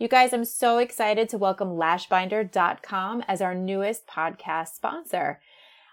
[0.00, 5.40] You guys, I'm so excited to welcome lashbinder.com as our newest podcast sponsor.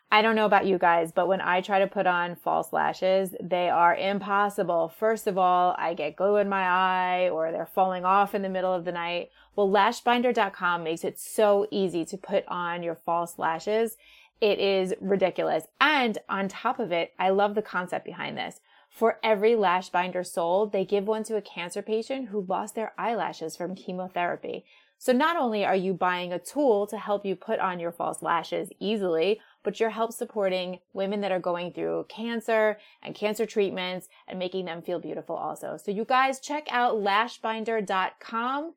[0.09, 3.35] I don't know about you guys, but when I try to put on false lashes,
[3.43, 4.87] they are impossible.
[4.97, 8.47] First of all, I get glue in my eye or they're falling off in the
[8.47, 9.29] middle of the night.
[9.57, 13.97] Well, lashbinder.com makes it so easy to put on your false lashes.
[14.39, 15.65] It is ridiculous.
[15.81, 18.61] And on top of it, I love the concept behind this.
[18.97, 22.93] For every lash binder sold, they give one to a cancer patient who lost their
[22.97, 24.65] eyelashes from chemotherapy.
[24.97, 28.23] So not only are you buying a tool to help you put on your false
[28.23, 34.09] lashes easily, but you're help supporting women that are going through cancer and cancer treatments
[34.27, 35.77] and making them feel beautiful also.
[35.77, 38.73] So you guys check out lashbinder.com.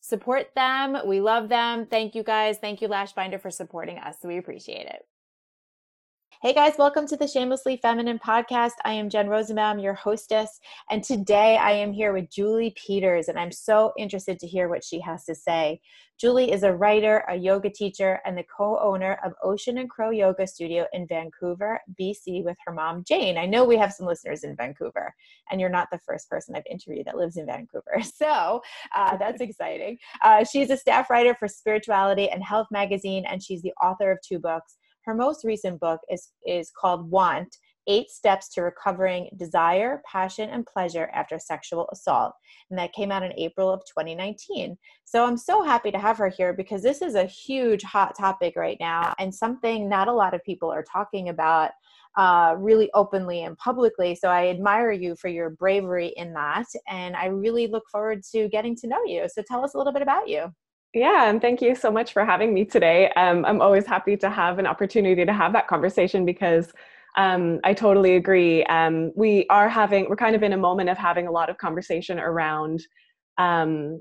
[0.00, 0.96] Support them.
[1.04, 1.86] We love them.
[1.86, 2.58] Thank you guys.
[2.58, 4.18] Thank you Lashbinder for supporting us.
[4.22, 5.08] We appreciate it.
[6.42, 8.72] Hey guys, welcome to the Shamelessly Feminine podcast.
[8.84, 13.38] I am Jen Rosenbaum, your hostess, and today I am here with Julie Peters, and
[13.38, 15.80] I'm so interested to hear what she has to say.
[16.20, 20.10] Julie is a writer, a yoga teacher, and the co owner of Ocean and Crow
[20.10, 23.38] Yoga Studio in Vancouver, BC, with her mom, Jane.
[23.38, 25.14] I know we have some listeners in Vancouver,
[25.50, 27.96] and you're not the first person I've interviewed that lives in Vancouver.
[28.14, 28.60] So
[28.94, 29.96] uh, that's exciting.
[30.22, 34.18] Uh, she's a staff writer for Spirituality and Health magazine, and she's the author of
[34.20, 37.56] two books her most recent book is, is called Want
[37.88, 42.32] Eight Steps to Recovering Desire, Passion, and Pleasure After Sexual Assault.
[42.70, 44.76] And that came out in April of 2019.
[45.04, 48.56] So I'm so happy to have her here because this is a huge hot topic
[48.56, 51.70] right now and something not a lot of people are talking about
[52.16, 54.14] uh, really openly and publicly.
[54.14, 56.66] So I admire you for your bravery in that.
[56.88, 59.28] And I really look forward to getting to know you.
[59.32, 60.52] So tell us a little bit about you.
[60.96, 63.10] Yeah, and thank you so much for having me today.
[63.16, 66.72] Um, I'm always happy to have an opportunity to have that conversation because
[67.18, 68.64] um, I totally agree.
[68.64, 71.58] Um, we are having, we're kind of in a moment of having a lot of
[71.58, 72.80] conversation around,
[73.36, 74.00] um,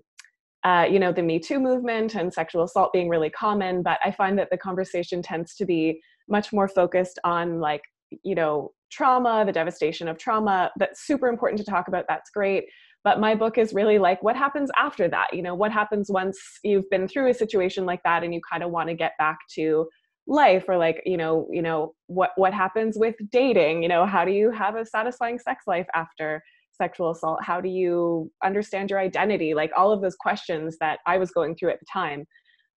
[0.64, 3.84] uh, you know, the Me Too movement and sexual assault being really common.
[3.84, 6.00] But I find that the conversation tends to be
[6.30, 7.82] much more focused on like,
[8.24, 10.72] you know, trauma, the devastation of trauma.
[10.80, 12.06] That's super important to talk about.
[12.08, 12.64] That's great
[13.06, 15.28] but my book is really like what happens after that?
[15.32, 18.64] You know what happens once you've been through a situation like that and you kind
[18.64, 19.88] of want to get back to
[20.28, 23.84] life or like you know you know what what happens with dating?
[23.84, 26.42] You know how do you have a satisfying sex life after
[26.74, 27.44] sexual assault?
[27.44, 29.54] How do you understand your identity?
[29.54, 32.26] Like all of those questions that i was going through at the time.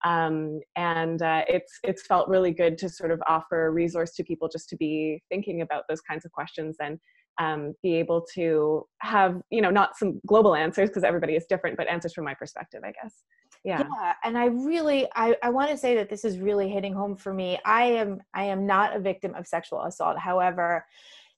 [0.05, 4.25] Um, and uh, it's it's felt really good to sort of offer a resource to
[4.25, 6.99] people just to be thinking about those kinds of questions and
[7.39, 11.77] um, be able to have you know not some global answers because everybody is different
[11.77, 13.23] but answers from my perspective i guess
[13.65, 16.93] yeah yeah and i really i, I want to say that this is really hitting
[16.93, 20.85] home for me i am i am not a victim of sexual assault however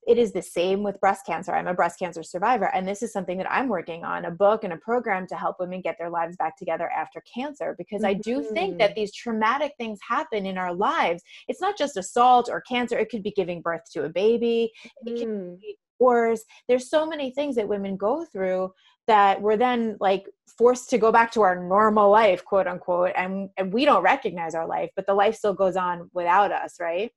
[0.07, 1.53] it is the same with breast cancer.
[1.53, 4.63] I'm a breast cancer survivor, and this is something that I'm working on a book
[4.63, 7.75] and a program to help women get their lives back together after cancer.
[7.77, 8.17] Because mm-hmm.
[8.17, 8.99] I do think that mm-hmm.
[8.99, 11.21] these traumatic things happen in our lives.
[11.47, 14.71] It's not just assault or cancer, it could be giving birth to a baby,
[15.05, 15.59] it can mm.
[15.59, 16.43] be wars.
[16.67, 18.73] There's so many things that women go through
[19.07, 20.25] that we're then like
[20.57, 24.53] forced to go back to our normal life, quote unquote, and, and we don't recognize
[24.55, 27.11] our life, but the life still goes on without us, right?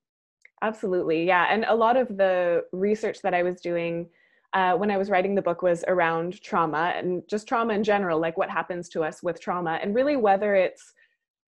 [0.63, 1.47] Absolutely, yeah.
[1.51, 4.09] And a lot of the research that I was doing
[4.55, 8.21] uh, when I was writing the book was around trauma and just trauma in general,
[8.21, 10.95] like what happens to us with trauma, and really whether it's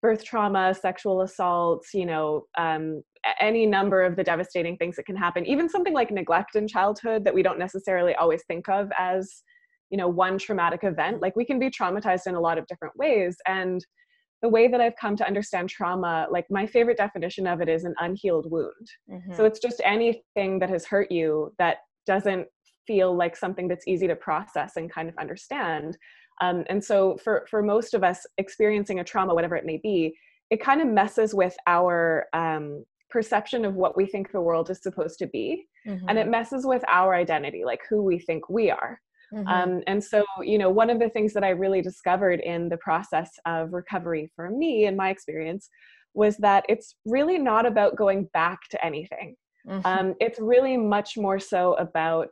[0.02, 3.02] birth trauma, sexual assaults, you know, um,
[3.40, 7.24] any number of the devastating things that can happen even something like neglect in childhood
[7.24, 9.42] that we don't necessarily always think of as
[9.90, 11.22] you know one traumatic event.
[11.22, 13.36] Like we can be traumatized in a lot of different ways.
[13.46, 13.84] And
[14.42, 17.84] the way that i've come to understand trauma like my favorite definition of it is
[17.84, 18.86] an unhealed wound.
[19.10, 19.34] Mm-hmm.
[19.34, 22.46] so it's just anything that has hurt you that doesn't
[22.86, 25.96] feel like something that's easy to process and kind of understand.
[26.42, 30.14] Um, and so for for most of us experiencing a trauma whatever it may be
[30.50, 34.82] it kind of messes with our um, perception of what we think the world is
[34.82, 36.08] supposed to be mm-hmm.
[36.08, 36.32] and it mm-hmm.
[36.32, 39.00] messes with our identity like who we think we are
[39.32, 39.46] mm-hmm.
[39.46, 42.76] um, and so you know one of the things that i really discovered in the
[42.78, 45.68] process of recovery for me in my experience
[46.14, 49.36] was that it's really not about going back to anything
[49.68, 49.86] mm-hmm.
[49.86, 52.28] um, it's really much more so about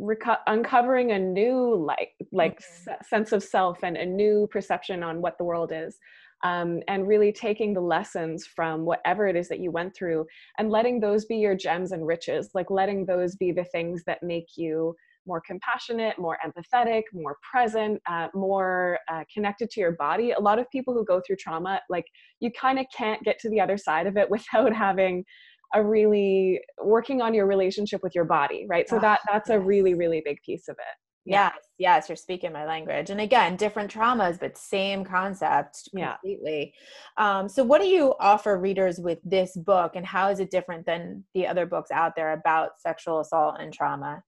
[0.00, 2.90] reco- uncovering a new like like mm-hmm.
[2.90, 5.98] s- sense of self and a new perception on what the world is
[6.42, 10.26] um, and really taking the lessons from whatever it is that you went through
[10.58, 14.22] and letting those be your gems and riches, like letting those be the things that
[14.22, 14.94] make you
[15.26, 20.32] more compassionate, more empathetic, more present, uh, more uh, connected to your body.
[20.32, 22.06] A lot of people who go through trauma, like
[22.40, 25.24] you kind of can't get to the other side of it without having
[25.74, 28.88] a really working on your relationship with your body, right?
[28.88, 31.01] So that that's a really really big piece of it.
[31.24, 33.10] Yes, yes, you're speaking my language.
[33.10, 36.74] And again, different traumas, but same concept completely.
[37.16, 37.38] Yeah.
[37.38, 40.84] Um, so, what do you offer readers with this book, and how is it different
[40.84, 44.22] than the other books out there about sexual assault and trauma?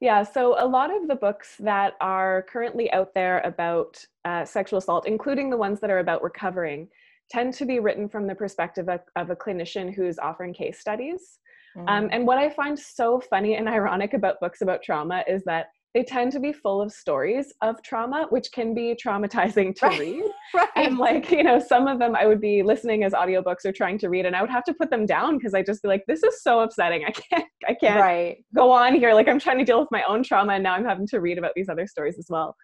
[0.00, 4.78] Yeah, so a lot of the books that are currently out there about uh, sexual
[4.78, 6.88] assault, including the ones that are about recovering,
[7.30, 11.38] tend to be written from the perspective of, of a clinician who's offering case studies.
[11.76, 11.90] Um, mm.
[11.90, 15.66] Um, and what I find so funny and ironic about books about trauma is that
[15.94, 19.98] they tend to be full of stories of trauma, which can be traumatizing to right.
[19.98, 20.24] read.
[20.54, 20.68] right.
[20.76, 23.98] And like, you know, some of them I would be listening as audiobooks or trying
[23.98, 26.04] to read and I would have to put them down because I just be like,
[26.06, 27.04] this is so upsetting.
[27.06, 28.36] I can't I can't right.
[28.54, 29.14] go on here.
[29.14, 31.38] Like I'm trying to deal with my own trauma and now I'm having to read
[31.38, 32.54] about these other stories as well.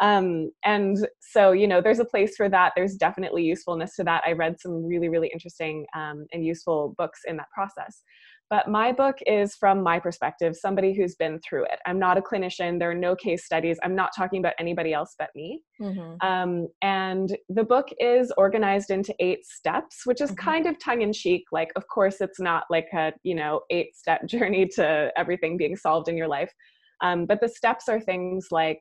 [0.00, 2.72] Um, and so, you know, there's a place for that.
[2.76, 4.22] There's definitely usefulness to that.
[4.24, 8.02] I read some really, really interesting um, and useful books in that process.
[8.50, 11.78] But my book is from my perspective, somebody who's been through it.
[11.86, 12.78] I'm not a clinician.
[12.78, 13.78] There are no case studies.
[13.82, 15.62] I'm not talking about anybody else but me.
[15.80, 16.26] Mm-hmm.
[16.26, 20.50] Um, and the book is organized into eight steps, which is mm-hmm.
[20.50, 21.44] kind of tongue in cheek.
[21.52, 25.76] Like, of course, it's not like a, you know, eight step journey to everything being
[25.76, 26.52] solved in your life.
[27.02, 28.80] Um, but the steps are things like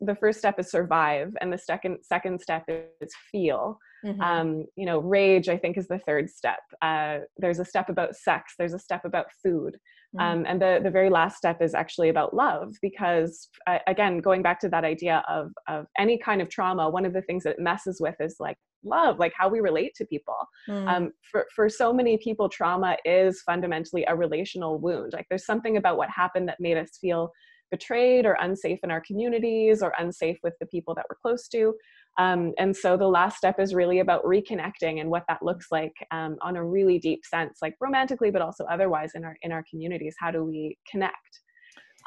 [0.00, 3.78] the first step is survive, and the second second step is feel.
[4.04, 4.20] Mm-hmm.
[4.20, 6.60] Um, you know, rage, I think, is the third step.
[6.80, 9.76] Uh, there's a step about sex, there's a step about food.
[10.16, 10.20] Mm-hmm.
[10.20, 14.42] Um, and the, the very last step is actually about love, because uh, again, going
[14.42, 17.56] back to that idea of, of any kind of trauma, one of the things that
[17.56, 20.36] it messes with is like love, like how we relate to people.
[20.68, 20.88] Mm-hmm.
[20.88, 25.12] Um, for, for so many people, trauma is fundamentally a relational wound.
[25.12, 27.30] Like there's something about what happened that made us feel
[27.70, 31.72] betrayed or unsafe in our communities or unsafe with the people that we're close to.
[32.18, 35.94] Um, and so the last step is really about reconnecting and what that looks like
[36.10, 39.64] um, on a really deep sense, like romantically, but also otherwise in our in our
[39.70, 40.16] communities.
[40.18, 41.40] How do we connect?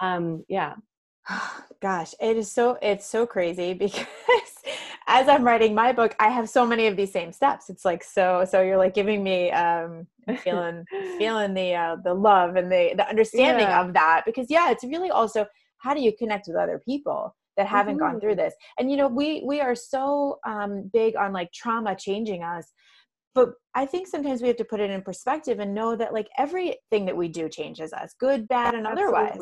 [0.01, 0.73] Um, yeah.
[1.81, 4.05] Gosh, it is so it's so crazy because
[5.07, 7.69] as I'm writing my book, I have so many of these same steps.
[7.69, 10.07] It's like so so you're like giving me um
[10.39, 10.85] feeling
[11.17, 13.81] feeling the uh, the love and the the understanding yeah.
[13.81, 15.45] of that because yeah, it's really also
[15.77, 18.11] how do you connect with other people that haven't mm-hmm.
[18.11, 18.39] gone through mm-hmm.
[18.39, 22.71] this and you know we we are so um, big on like trauma changing us
[23.35, 26.27] but i think sometimes we have to put it in perspective and know that like
[26.37, 29.37] everything that we do changes us good bad and otherwise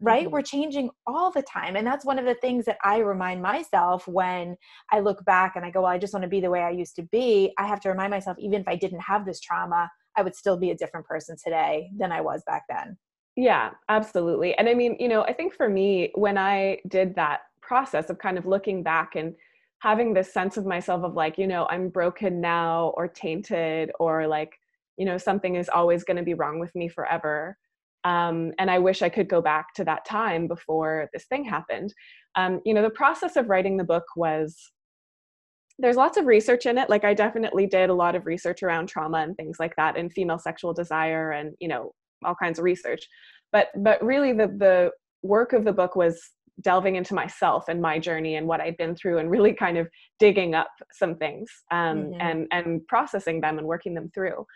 [0.00, 0.30] right mm-hmm.
[0.30, 4.06] we're changing all the time and that's one of the things that i remind myself
[4.06, 4.56] when
[4.92, 6.70] i look back and i go well i just want to be the way i
[6.70, 9.90] used to be i have to remind myself even if i didn't have this trauma
[10.16, 12.96] i would still be a different person today than i was back then
[13.36, 14.54] yeah, absolutely.
[14.54, 18.18] And I mean, you know, I think for me, when I did that process of
[18.18, 19.34] kind of looking back and
[19.80, 24.26] having this sense of myself of like, you know, I'm broken now or tainted or
[24.26, 24.58] like,
[24.96, 27.58] you know, something is always going to be wrong with me forever.
[28.04, 31.92] Um, and I wish I could go back to that time before this thing happened.
[32.36, 34.56] Um, you know, the process of writing the book was
[35.78, 36.88] there's lots of research in it.
[36.88, 40.10] Like I definitely did a lot of research around trauma and things like that, and
[40.10, 41.92] female sexual desire, and you know,
[42.26, 43.06] all kinds of research
[43.52, 44.90] but but really the the
[45.22, 46.20] work of the book was
[46.62, 49.88] delving into myself and my journey and what I'd been through and really kind of
[50.18, 52.20] digging up some things um, mm-hmm.
[52.20, 54.46] and and processing them and working them through.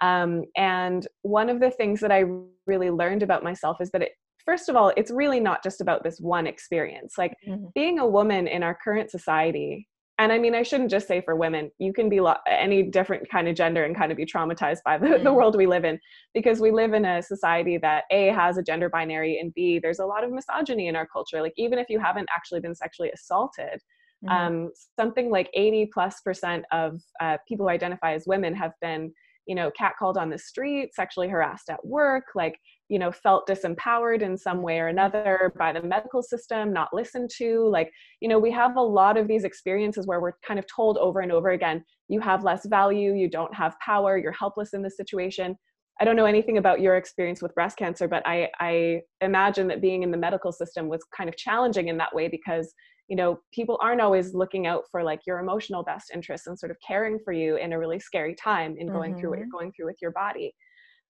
[0.00, 2.24] Um, and one of the things that I
[2.66, 4.12] really learned about myself is that it
[4.44, 7.66] first of all it's really not just about this one experience like mm-hmm.
[7.74, 9.88] being a woman in our current society
[10.18, 13.28] and I mean, I shouldn't just say for women, you can be lo- any different
[13.30, 15.24] kind of gender and kind of be traumatized by the, mm.
[15.24, 15.98] the world we live in
[16.34, 20.00] because we live in a society that A has a gender binary and B, there's
[20.00, 21.40] a lot of misogyny in our culture.
[21.40, 23.80] Like, even if you haven't actually been sexually assaulted,
[24.24, 24.30] mm.
[24.30, 29.12] um, something like 80 plus percent of uh, people who identify as women have been
[29.46, 34.22] you know catcalled on the street sexually harassed at work like you know felt disempowered
[34.22, 38.38] in some way or another by the medical system not listened to like you know
[38.38, 41.50] we have a lot of these experiences where we're kind of told over and over
[41.50, 45.56] again you have less value you don't have power you're helpless in this situation
[46.00, 49.82] i don't know anything about your experience with breast cancer but i i imagine that
[49.82, 52.72] being in the medical system was kind of challenging in that way because
[53.08, 56.70] you know people aren't always looking out for like your emotional best interests and sort
[56.70, 59.20] of caring for you in a really scary time in going mm-hmm.
[59.20, 60.54] through what you're going through with your body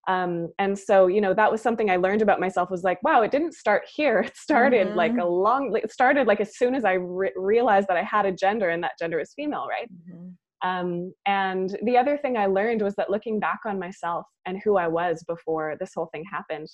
[0.06, 3.22] um, and so you know that was something i learned about myself was like wow
[3.22, 4.96] it didn't start here it started mm-hmm.
[4.96, 8.26] like a long it started like as soon as i re- realized that i had
[8.26, 10.68] a gender and that gender is female right mm-hmm.
[10.68, 14.76] um, and the other thing i learned was that looking back on myself and who
[14.76, 16.68] i was before this whole thing happened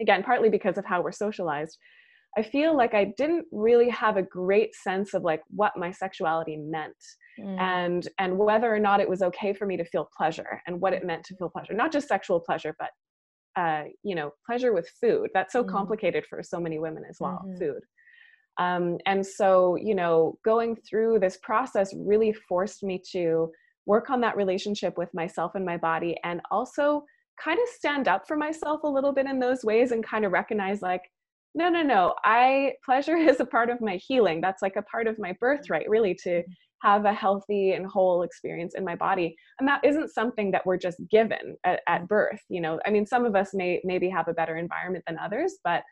[0.00, 1.78] again partly because of how we're socialized
[2.38, 6.56] I feel like I didn't really have a great sense of like what my sexuality
[6.56, 6.96] meant
[7.38, 7.58] mm.
[7.60, 10.92] and and whether or not it was okay for me to feel pleasure and what
[10.92, 12.90] it meant to feel pleasure not just sexual pleasure but
[13.60, 15.70] uh, you know pleasure with food that's so Mm.
[15.70, 17.58] complicated for so many women as well Mhm.
[17.58, 17.82] food
[18.58, 23.50] um, and so you know going through this process really forced me to
[23.86, 27.04] work on that relationship with myself and my body and also
[27.42, 30.30] kind of stand up for myself a little bit in those ways and kind of
[30.30, 31.02] recognize like
[31.54, 32.14] no no no.
[32.24, 34.40] I pleasure is a part of my healing.
[34.40, 35.38] That's like a part of my mm-hmm.
[35.40, 36.88] birthright really to mm-hmm.
[36.88, 39.34] have a healthy and whole experience in my body.
[39.58, 42.80] And that isn't something that we're just given at, at birth you know?
[42.86, 45.82] I mean some of us may maybe have a better environment than others but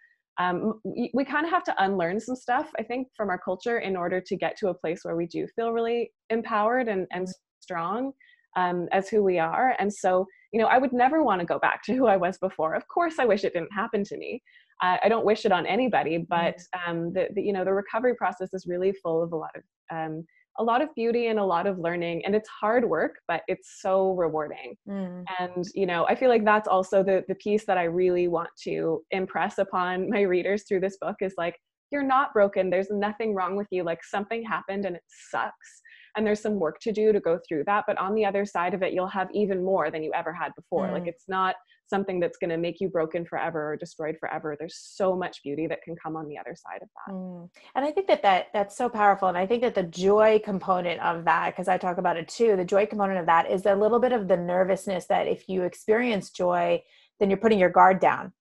[0.40, 3.78] um, we, we kind of have to unlearn some stuff i think from our culture
[3.78, 7.26] in order to get to a place where we do feel really empowered and, and
[7.60, 8.12] strong
[8.56, 9.74] um, as who we are.
[9.78, 12.38] And so you know i would never want to go back to who i was
[12.38, 12.74] before.
[12.74, 14.42] Of course i wish it didn't happen to me.
[14.82, 18.14] Uh, i don't wish it on anybody but um, the, the you know the recovery
[18.14, 20.24] process is really full of a lot of um,
[20.60, 23.80] a lot of beauty and a lot of learning and it's hard work but it's
[23.80, 24.76] so rewarding.
[24.88, 25.24] Mm.
[25.40, 28.50] and you know i feel like that's also the the piece that i really want
[28.62, 31.56] to impress upon my readers through this book is like
[31.90, 32.68] you're not broken.
[32.68, 33.82] There's nothing wrong with you.
[33.82, 35.82] Like something happened and it sucks
[36.18, 38.74] and there's some work to do to go through that but on the other side
[38.74, 41.08] of it you'll have even more than you ever had before like Mm.
[41.08, 41.54] it's not
[41.88, 45.66] something that's going to make you broken forever or destroyed forever there's so much beauty
[45.68, 47.48] that can come on the other side of that Mm.
[47.74, 49.28] And I think that, that that's so powerful.
[49.28, 52.56] And I think that the joy component of that, because I talk about it too,
[52.56, 55.62] the joy component of that is a little bit of the nervousness that if you
[55.62, 56.82] experience joy,
[57.18, 58.32] then you're putting your guard down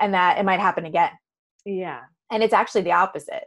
[0.00, 1.10] and that it might happen again.
[1.64, 3.44] yeah And it's actually the opposite,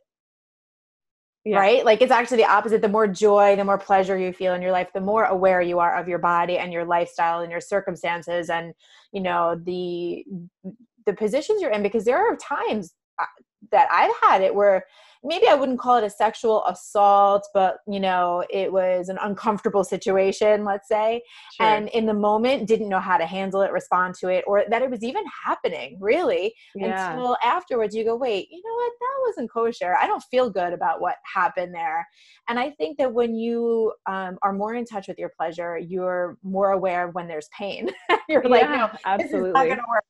[1.46, 1.86] yeah right?
[1.86, 2.82] Like it's actually the opposite.
[2.82, 5.80] The more joy, the more pleasure you feel in your life, the more aware you
[5.80, 8.74] are of your body and your lifestyle and your circumstances and,
[9.12, 10.26] you know, the,
[11.06, 13.26] the positions you're in, because there are times uh,
[13.72, 14.86] that I've had it where
[15.24, 19.84] maybe I wouldn't call it a sexual assault, but you know, it was an uncomfortable
[19.84, 21.22] situation, let's say,
[21.58, 21.66] sure.
[21.66, 24.82] and in the moment didn't know how to handle it, respond to it, or that
[24.82, 26.54] it was even happening, really.
[26.76, 29.96] yeah Until afterwards you go, wait, you know what, that wasn't kosher.
[30.00, 32.08] I don't feel good about what happened there.
[32.48, 36.38] And I think that when you um, are more in touch with your pleasure, you're
[36.44, 37.90] more aware of when there's pain.
[38.30, 40.04] you're like, no, yeah, is not absolutely gonna work.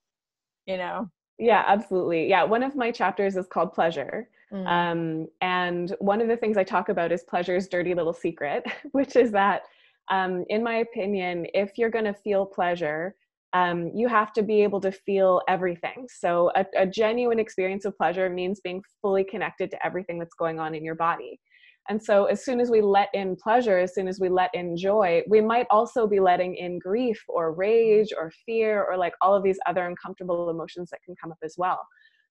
[0.66, 1.10] You know.
[1.40, 2.28] Yeah, absolutely.
[2.28, 4.28] Yeah, one of my chapters is called Pleasure.
[4.52, 4.68] Mm.
[4.68, 9.16] Um, and one of the things I talk about is pleasure's dirty little secret, which
[9.16, 9.64] is that,
[10.12, 13.16] um, in my opinion, if you're going to feel pleasure,
[13.54, 16.08] um, you have to be able to feel everything.
[16.10, 20.60] So, a, a genuine experience of pleasure means being fully connected to everything that's going
[20.60, 21.40] on in your body.
[21.88, 24.76] And so, as soon as we let in pleasure, as soon as we let in
[24.78, 29.36] joy, we might also be letting in grief or rage or fear or like all
[29.36, 31.80] of these other uncomfortable emotions that can come up as well.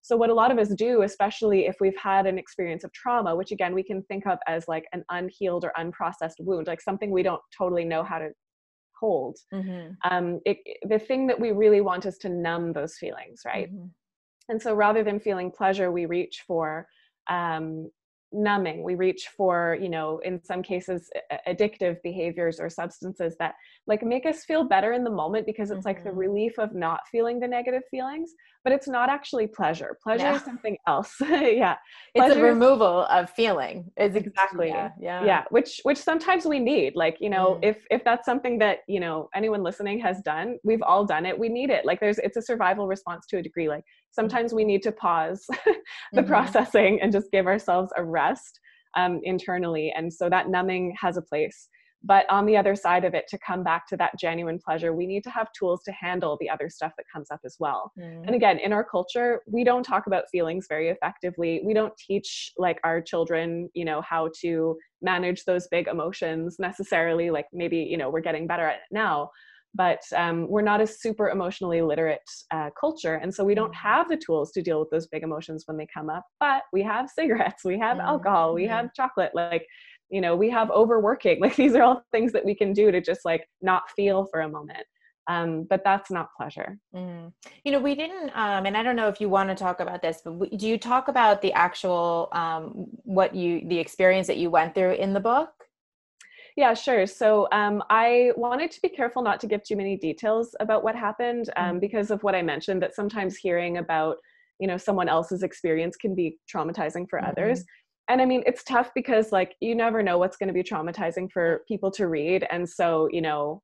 [0.03, 3.35] So, what a lot of us do, especially if we've had an experience of trauma,
[3.35, 7.11] which again we can think of as like an unhealed or unprocessed wound, like something
[7.11, 8.31] we don't totally know how to
[9.01, 9.97] hold, Mhm.
[10.11, 13.71] um, it, the thing that we really want is to numb those feelings, right?
[13.71, 13.91] Mhm.
[14.49, 16.89] And so rather than feeling pleasure, we reach for
[17.29, 17.91] um,
[18.33, 18.83] numbing.
[18.83, 21.11] We reach for, you know, in some cases,
[21.49, 23.55] addictive behaviors or substances that
[23.87, 26.17] like make us feel better in the moment because it's like the Mhm.
[26.19, 29.97] relief of not feeling the negative feelings, but it's not actually pleasure.
[30.03, 30.37] Pleasure Yeah.
[30.37, 31.15] is something else.
[31.21, 31.77] yeah.
[32.15, 33.91] It's a Pleasure is- removal of feeling.
[33.97, 34.69] Is Exactly.
[34.69, 34.91] Yeah.
[35.01, 35.25] Yeah.
[35.25, 37.65] yeah which which sometimes we need like you know Mm.
[37.71, 41.39] if if that's something that you know anyone listening has done we've all done it
[41.39, 44.65] we need it like there's it's a survival response to a degree like sometimes we
[44.65, 45.47] need to pause
[46.13, 46.27] the Mhm.
[46.29, 48.61] processing and just give ourselves a rest
[48.97, 51.69] um, internally and so that numbing has a place
[52.05, 55.07] but on the other side of it to come back to that genuine pleasure we
[55.07, 58.27] need to have tools to handle the other stuff that comes up as well Mm.
[58.27, 62.53] and again in our culture we don't talk about feelings very effectively we don't teach
[62.57, 67.97] like our children you know how to manage those big emotions necessarily like maybe you
[67.97, 69.29] know we're getting better at it now
[69.75, 72.21] but um, we're not a super emotionally literate
[72.53, 73.77] uh, culture and so we don't Mhm.
[73.77, 76.83] have the tools to deal with those big emotions when they come up but we
[76.83, 78.07] have cigarettes we have Mhm.
[78.07, 79.67] alcohol we have chocolate like
[80.11, 83.01] you know we have overworking like these are all things that we can do to
[83.01, 84.85] just like not feel for a moment
[85.29, 87.33] um, but that's not pleasure Mm.
[87.65, 90.01] You know, we didn't, um, and I don't know if you want to talk about
[90.01, 94.39] this, but we, do you talk about the actual, um, what you, the experience that
[94.39, 95.51] you went through in the book?
[96.59, 97.07] Yeah, sure.
[97.07, 100.97] So um, I wanted to be careful not to give too many details about what
[100.97, 101.81] happened um, Mhm.
[101.81, 102.83] because of what I mentioned.
[102.83, 104.17] That sometimes hearing about
[104.59, 107.29] you know someone else's experience can be traumatizing for Mhm.
[107.31, 107.65] others.
[108.09, 111.31] And I mean, it's tough because like you never know what's going to be traumatizing
[111.31, 113.63] for people to read, and so you know,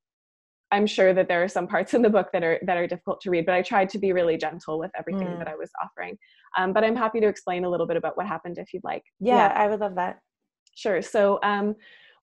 [0.71, 3.21] I'm sure that there are some parts in the book that are that are difficult
[3.23, 3.45] to read.
[3.45, 5.39] But I tried to be really gentle with everything Mm.
[5.41, 6.17] that I was offering.
[6.57, 9.03] Um, but I'm happy to explain a little bit about what happened if you'd like.
[9.19, 10.21] Yeah, I would love that.
[10.77, 11.03] Sure.
[11.03, 11.75] So, um,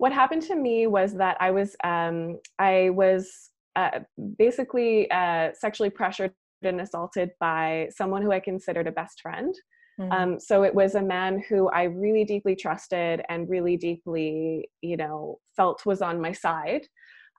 [0.02, 4.00] what happened to me was that I was um, I was uh,
[4.40, 9.54] basically uh, sexually pressured and assaulted by someone who I considered a best friend.
[10.00, 10.12] Mm-hmm.
[10.12, 14.98] Um, so it was a man who I really deeply trusted and really deeply, you
[14.98, 16.88] know, felt was on my side.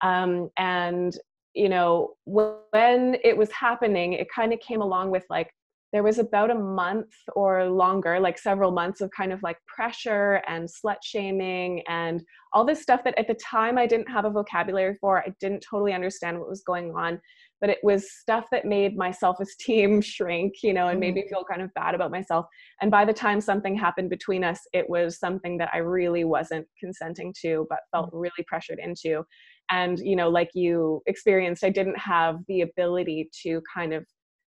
[0.00, 1.12] Um, and
[1.54, 5.50] you know, when it was happening, it kind of came along with like
[5.93, 10.43] there was about a month or longer, like several months of kind of like pressure
[10.49, 12.23] and slut shaming and
[12.53, 15.21] all this stuff that at the time I didn't have a vocabulary for.
[15.21, 17.21] I didn't totally understand what was going on
[17.63, 21.29] but it was stuff that made my self-esteem shrink you know and made me mm.
[21.31, 22.45] feel kind of bad about myself
[22.83, 26.67] and by the time something happened between us it was something that i really wasn't
[26.79, 28.21] consenting to but felt mm.
[28.21, 29.23] really pressured into
[29.71, 34.05] and you know like you experienced i didn't have the ability to kind of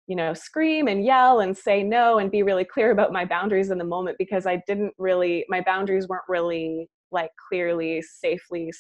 [0.07, 3.71] you know scream and yell and say no and be really clear about my boundaries
[3.71, 8.73] in the moment because i didn't really my boundaries weren't really like clearly safely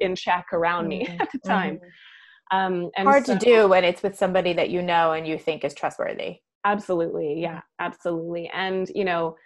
[0.00, 1.20] in check around me mm-hmm.
[1.20, 1.88] at the time mm-hmm.
[2.50, 5.38] Um, and Hard so, to do when it's with somebody that you know and you
[5.38, 6.40] think is trustworthy.
[6.64, 7.40] Absolutely.
[7.40, 8.50] Yeah, absolutely.
[8.52, 9.36] And, you know,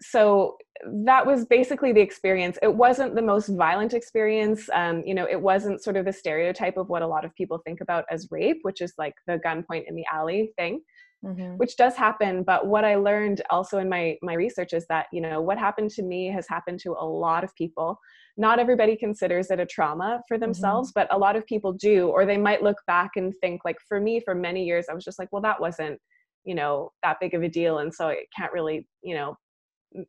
[0.00, 0.56] so
[1.04, 2.58] that was basically the experience.
[2.62, 4.68] It wasn't the most violent experience.
[4.72, 7.60] Um, you know, it wasn't sort of the stereotype of what a lot of people
[7.64, 10.80] think about as rape, which is like the gunpoint in the alley thing.
[11.24, 11.56] Mm-hmm.
[11.56, 15.20] which does happen but what i learned also in my my research is that you
[15.20, 17.96] know what happened to me has happened to a lot of people
[18.36, 21.06] not everybody considers it a trauma for themselves mm-hmm.
[21.06, 24.00] but a lot of people do or they might look back and think like for
[24.00, 25.96] me for many years i was just like well that wasn't
[26.42, 29.36] you know that big of a deal and so it can't really you know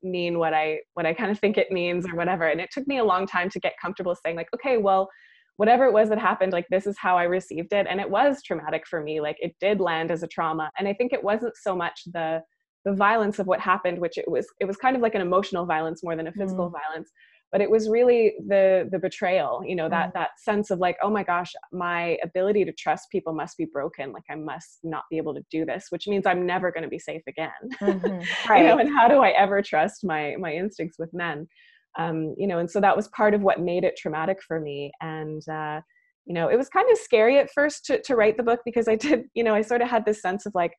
[0.01, 2.87] mean what i what i kind of think it means or whatever and it took
[2.87, 5.09] me a long time to get comfortable saying like okay well
[5.57, 8.41] whatever it was that happened like this is how i received it and it was
[8.43, 11.55] traumatic for me like it did land as a trauma and i think it wasn't
[11.55, 12.41] so much the
[12.85, 15.65] the violence of what happened which it was it was kind of like an emotional
[15.65, 16.73] violence more than a physical mm.
[16.73, 17.11] violence
[17.53, 20.13] but it was really the the betrayal you know that mm.
[20.13, 24.11] that sense of like oh my gosh my ability to trust people must be broken
[24.11, 26.89] like i must not be able to do this which means i'm never going to
[26.89, 28.51] be safe again mm-hmm.
[28.51, 28.63] right.
[28.63, 31.47] you know and how do i ever trust my my instincts with men
[31.97, 34.91] um, you know and so that was part of what made it traumatic for me
[34.99, 35.79] and uh,
[36.25, 38.87] you know it was kind of scary at first to, to write the book because
[38.87, 40.73] i did you know i sort of had this sense of like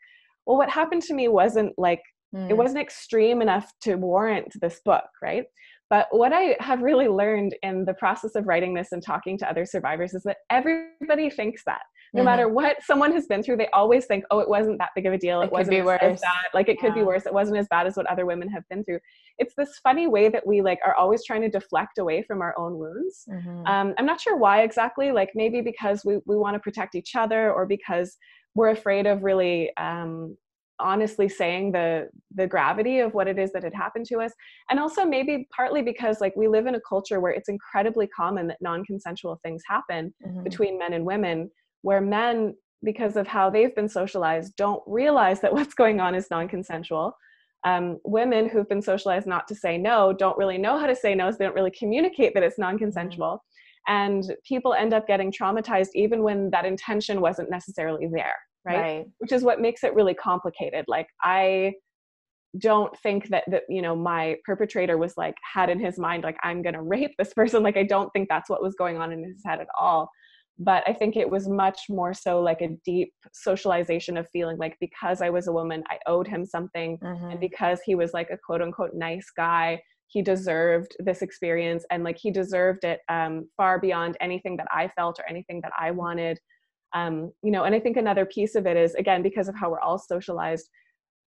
[0.45, 2.03] well what happened to me wasn't like
[2.35, 2.51] mm.
[2.51, 5.45] it wasn't extreme enough to warrant this book right
[5.90, 9.49] but what I have really learned in the process of writing this and talking to
[9.49, 11.83] other survivors is that everybody thinks that.
[12.12, 12.27] No mm-hmm.
[12.27, 15.12] matter what someone has been through, they always think, oh, it wasn't that big of
[15.12, 15.42] a deal.
[15.42, 16.44] It, it wasn't as, as, bad.
[16.55, 17.27] Like it could be worse.
[17.27, 19.01] It wasn't as bad as what other women have been through.
[19.38, 22.55] It's this funny way that we like are always trying to deflect away from our
[22.57, 23.25] own wounds.
[23.29, 23.66] Mm-hmm.
[23.66, 25.12] Um, I'm not sure why exactly.
[25.12, 28.16] Like maybe because we, we want to protect each other or because
[28.55, 30.37] we're afraid of really um,
[30.79, 34.33] honestly saying the the gravity of what it is that had happened to us
[34.70, 38.47] and also maybe partly because like we live in a culture where it's incredibly common
[38.47, 40.42] that non-consensual things happen mm-hmm.
[40.42, 41.51] between men and women
[41.83, 46.27] where men because of how they've been socialized don't realize that what's going on is
[46.31, 47.12] non-consensual
[47.66, 51.14] um, women who've been socialized not to say no don't really know how to say
[51.14, 53.42] no so they don't really communicate that it's non-consensual
[53.88, 53.94] mm-hmm.
[53.94, 58.81] and people end up getting traumatized even when that intention wasn't necessarily there right?
[58.81, 59.05] right?
[59.18, 60.85] Which is what makes it really complicated.
[60.88, 61.75] Like I
[62.59, 66.37] don't think that that you know my perpetrator was like had in his mind like
[66.43, 67.62] I'm going to rape this person.
[67.64, 70.11] Like I don't think that's what was going on in his head at all.
[70.59, 74.77] But I think it was much more so like a deep socialization of feeling like
[74.81, 77.31] because I was a woman, I owed him something, mm-hmm.
[77.31, 82.05] and because he was like a quote unquote nice guy, he deserved this experience and
[82.05, 85.90] like he deserved it um, far beyond anything that I felt or anything that I
[85.90, 86.38] wanted
[86.95, 89.71] um, you know and i think another piece of it is again because of how
[89.71, 90.69] we're all socialized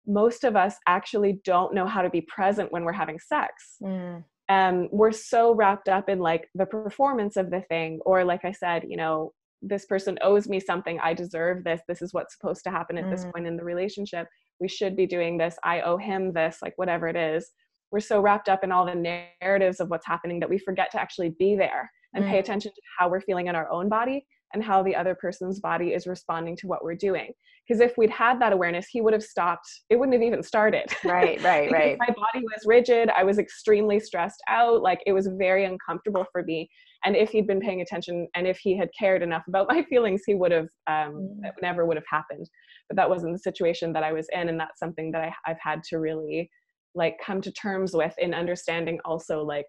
[0.07, 4.23] most of us actually don't know how to be present when we're having sex mm.
[4.49, 8.53] um, we're so wrapped up in like the performance of the thing or like i
[8.53, 12.65] said you know this person owes me something i deserve this this is what's supposed
[12.65, 13.11] to happen at mm.
[13.11, 14.27] this point in the relationship
[14.61, 17.53] we should be doing this i owe him this like whatever it is
[17.93, 21.01] we're so wrapped up in all the narratives of what's happening that we forget to
[21.01, 22.29] actually be there and mm.
[22.29, 25.61] pay attention to how we're feeling in our own body and how the other person's
[25.61, 27.33] body is responding to what we're doing.
[27.73, 29.67] Because if we'd had that awareness, he would have stopped.
[29.89, 30.93] It wouldn't have even started.
[31.05, 31.97] Right, right, right.
[31.99, 33.09] My body was rigid.
[33.09, 34.83] I was extremely stressed out.
[34.83, 36.69] Like it was very uncomfortable for me.
[37.07, 40.21] And if he'd been paying attention and if he had cared enough about my feelings,
[40.27, 41.45] he would have, um, mm.
[41.45, 42.47] it never would have happened.
[42.91, 44.51] But that wasn't the situation that I was in.
[44.51, 46.51] And that's something that I, I've had to really
[46.95, 49.65] like come to terms with in understanding also like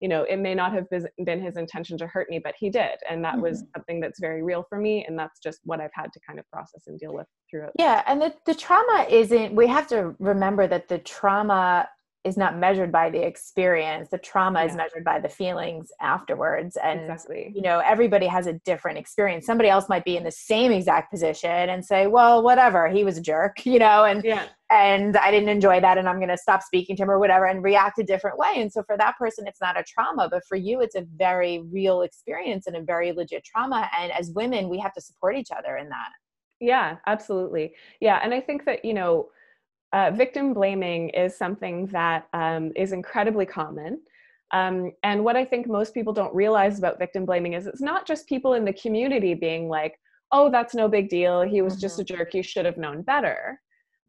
[0.00, 2.98] you know it may not have been his intention to hurt me but he did
[3.08, 3.42] and that mm-hmm.
[3.42, 6.38] was something that's very real for me and that's just what i've had to kind
[6.38, 10.14] of process and deal with throughout yeah and the, the trauma isn't we have to
[10.18, 11.88] remember that the trauma
[12.24, 14.66] is not measured by the experience the trauma Yeah.
[14.70, 17.52] is measured by the feelings afterwards and exactly.
[17.54, 21.10] you know everybody has a different experience somebody else might be in the same exact
[21.10, 24.46] position and say well whatever he was a jerk you know and Yeah.
[24.70, 27.46] and i didn't enjoy that and i'm going to stop speaking to him or whatever
[27.46, 30.42] and react a different way and so for that person it's not a trauma but
[30.48, 34.68] for you it's a very real experience and a very legit trauma and as women
[34.68, 36.10] we have to support each other in that
[36.60, 37.74] Yeah, absolutely.
[38.00, 39.28] Yeah, and I think that you know,
[39.94, 44.00] uh, victim blaming is something that um, is incredibly common.
[44.52, 48.06] Um, and what I think most people don't realize about victim blaming is it's not
[48.06, 49.94] just people in the community being like,
[50.32, 51.42] "Oh, that's no big deal.
[51.42, 52.34] He was just a jerk.
[52.34, 53.60] You should have known better."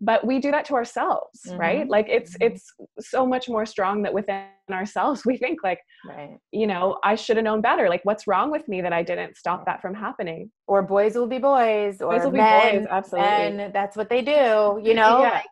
[0.02, 1.86] But we do that to ourselves, right?
[1.88, 1.90] Mhm.
[1.96, 2.48] Like it's Mhm.
[2.48, 2.66] it's
[3.00, 7.38] so much more strong that within ourselves we think like, right you know, I should
[7.38, 7.90] have known better.
[7.90, 10.52] Like, what's wrong with me that I didn't stop that from happening?
[10.68, 13.30] or boys will be boys or Boys will be men, boys, absolutely.
[13.48, 15.30] and that's what they do you know Yeah.
[15.40, 15.46] like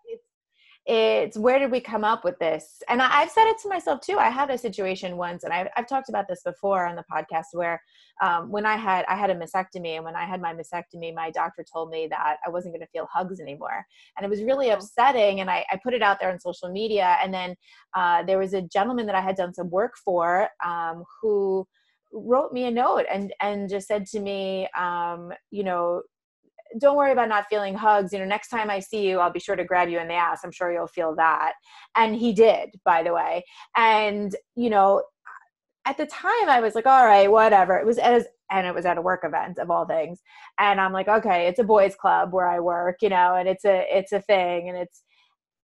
[0.85, 2.81] it's, where did we come up with this?
[2.89, 4.17] And I, i've said it to myself too.
[4.17, 7.45] I had a situation once and i've, I've talked about this before on the podcast
[7.53, 7.81] where
[8.21, 11.31] um, when i had i had a mastectomy and when i had my mastectomy my
[11.31, 13.85] doctor told me that i wasn't going to feel hugs anymore.
[14.17, 17.17] And it was really upsetting and I, I put it out there on social media
[17.21, 17.55] and then
[17.95, 21.65] uh, there was a gentleman that i had done some work for um, who
[22.13, 26.01] wrote me a note and and just said to me um, you know
[26.79, 28.13] don't worry about not feeling hugs.
[28.13, 30.13] You know next time i see you i'll be sure to grab you in the
[30.13, 30.41] ass.
[30.43, 31.53] I'm sure you'll feel that.
[31.95, 33.43] And he did by the way.
[33.75, 35.03] And you know
[35.85, 37.77] at the time i was like all right whatever.
[37.77, 40.19] It was as and it was at a work event of all things.
[40.59, 43.65] And i'm like okay it's a boys club where i work you know and it's
[43.65, 45.03] a it's a thing and it's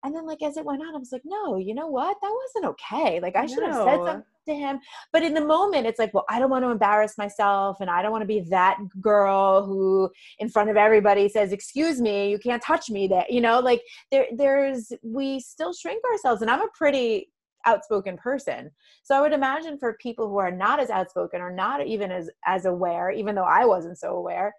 [0.04, 2.16] and then like as it went on i was like no you know what?
[2.22, 3.20] That wasn't okay.
[3.20, 4.80] Like i should have said something to him.
[5.12, 8.02] But in the moment it's like well i don't want to embarrass myself and i
[8.02, 12.38] don't want to be that girl who in front of everybody says excuse me you
[12.38, 16.62] can't touch me that you know like there there's we still shrink ourselves and i'm
[16.62, 17.28] a pretty
[17.64, 18.70] outspoken person.
[19.04, 22.28] So i would imagine for people who are not as outspoken or not even as
[22.44, 24.52] as aware even though i wasn't so aware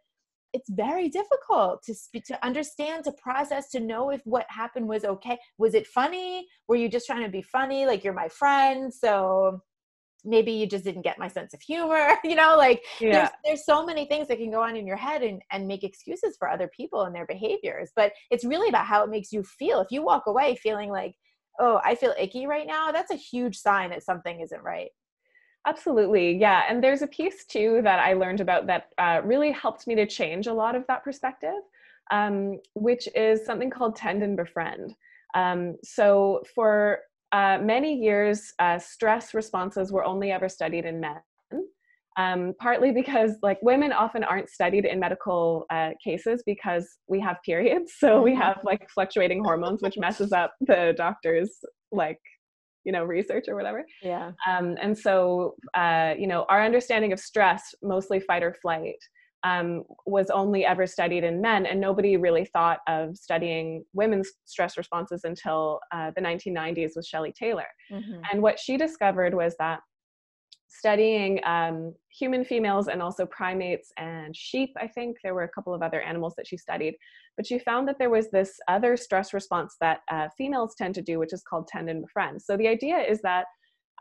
[0.54, 5.04] it's very difficult to sp- to understand to process to know if what happened was
[5.04, 5.38] okay.
[5.58, 6.48] Was it funny?
[6.68, 7.86] Were you just trying to be funny?
[7.86, 9.62] Like you're my friend so
[10.26, 12.56] maybe you just didn't get my sense of humor you know?
[12.58, 13.12] Like Yeah.
[13.12, 15.84] there's there's so many things that can go on in your head and and make
[15.84, 19.44] excuses for other people and their behaviors but it's really about how it makes you
[19.44, 19.82] feel.
[19.82, 21.16] If you walk away feeling like
[21.60, 24.90] oh i feel icky right now that's a huge sign that something isn't right
[25.66, 26.38] Absolutely.
[26.38, 26.64] Yeah.
[26.68, 30.06] And there's a piece too that I learned about that uh, really helped me to
[30.06, 31.62] change a lot of that perspective,
[32.12, 34.94] um, which is something called tend and befriend.
[35.36, 37.00] Um, so for
[37.32, 41.22] uh, many years, uh, stress responses were only ever studied in men.
[42.16, 47.38] Um, partly because like women often aren't studied in medical uh, cases because we have
[47.44, 48.38] periods so we Mhm.
[48.42, 51.58] have like fluctuating hormones which messes up the doctor's
[51.92, 52.20] like
[52.86, 57.20] you know research or whatever yeah um, and so, uh, you know, our understanding of
[57.20, 58.98] stress, mostly fight or flight,
[59.44, 64.78] um, was only ever studied in men, and nobody really thought of studying women's stress
[64.78, 67.68] responses until uh, the 1990s with Shelley Taylor.
[67.92, 68.22] mm-hmm.
[68.32, 69.80] And what she discovered was that
[70.70, 75.74] studying um, human females and also primates and sheep, I think there were a couple
[75.74, 76.96] of other animals that she studied,
[77.38, 81.02] but she found that there was this other stress response that uh, females tend to
[81.02, 82.42] do, which is called tend and befriend.
[82.42, 83.46] So the idea is that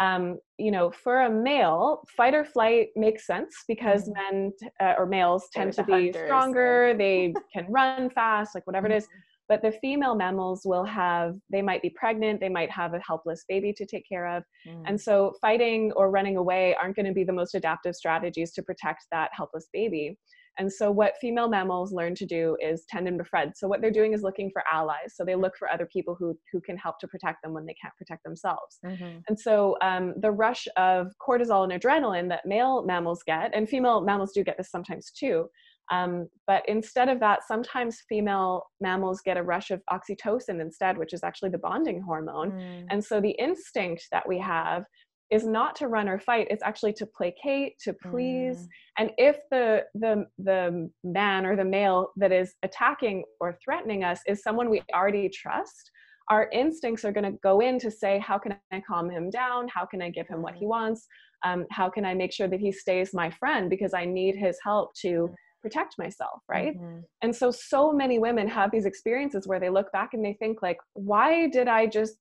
[0.00, 4.14] um, you know, for a male, fight or flight makes sense because Mhm.
[4.14, 6.94] men t- uh, or males They're tend to be hunters, stronger.
[6.96, 9.04] They can run fast, like whatever it is.
[9.04, 9.18] Mm-hmm.
[9.48, 13.44] But the female mammals will have, they might be pregnant, they might have a helpless
[13.48, 14.44] baby to take care of.
[14.66, 14.82] Mm-hmm.
[14.86, 18.62] And so fighting or running away aren't going to be the most adaptive strategies to
[18.62, 20.16] protect that helpless baby.
[20.58, 23.52] And so what female mammals learn to do is tend and befriend.
[23.56, 25.14] So what they're doing is looking for allies.
[25.14, 27.74] So they look for other people who, who can help to protect them when they
[27.80, 28.78] can't protect themselves.
[28.84, 29.18] Mm-hmm.
[29.28, 34.00] And so um, the rush of cortisol and adrenaline that male mammals get, and female
[34.02, 35.48] mammals do get this sometimes too,
[35.90, 41.12] um, but instead of that, sometimes female mammals get a rush of oxytocin instead, which
[41.12, 42.52] is actually the bonding hormone.
[42.52, 42.86] Mm-hmm.
[42.90, 44.84] And so the instinct that we have
[45.32, 48.58] is not to run or fight, it's actually to placate, to please.
[48.58, 48.68] Mm.
[48.98, 54.20] And if the, the, the man or the male that is attacking or threatening us
[54.26, 55.90] is someone we already trust,
[56.28, 59.68] our instincts are going to go in to say, how can I calm him down?
[59.68, 61.06] How can I give him what he wants?
[61.44, 64.58] Um, how can I make sure that he stays my friend because I need his
[64.62, 66.78] help to protect myself, right?
[66.78, 67.04] Mhm.
[67.22, 70.60] And so, so many women have these experiences where they look back and they think,
[70.60, 72.16] like, why did I just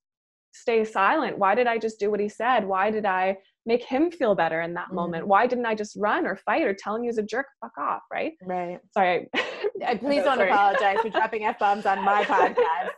[0.52, 1.38] stay silent?
[1.38, 2.66] Why did I just do what he said?
[2.66, 5.26] Why did I make him feel better in that moment?
[5.26, 5.28] Mhm.
[5.28, 7.48] Why didn't I just run or fight or tell him he was a jerk?
[7.62, 8.34] Fuck off, right?
[8.44, 8.80] Right.
[8.94, 9.30] Sorry.
[9.88, 10.52] Uh, Please don't sorry.
[10.52, 12.90] apologize for dropping f bombs on my podcast.